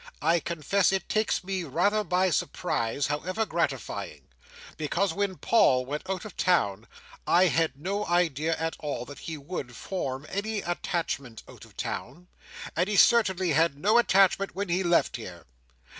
I 0.19 0.39
confess 0.39 0.91
it 0.91 1.07
takes 1.07 1.43
me 1.43 1.63
rather 1.63 2.03
by 2.03 2.31
surprise, 2.31 3.05
however 3.05 3.45
gratifying; 3.45 4.29
because 4.75 5.13
when 5.13 5.37
Paul 5.37 5.85
went 5.85 6.09
out 6.09 6.25
of 6.25 6.35
town 6.35 6.87
I 7.27 7.45
had 7.45 7.77
no 7.79 8.07
idea 8.07 8.55
at 8.57 8.75
all 8.79 9.05
that 9.05 9.19
he 9.19 9.37
would 9.37 9.75
form 9.75 10.25
any 10.27 10.61
attachment 10.63 11.43
out 11.47 11.65
of 11.65 11.77
town, 11.77 12.29
and 12.75 12.89
he 12.89 12.95
certainly 12.95 13.51
had 13.51 13.77
no 13.77 13.99
attachment 13.99 14.55
when 14.55 14.69
he 14.69 14.81
left 14.81 15.17
here. 15.17 15.45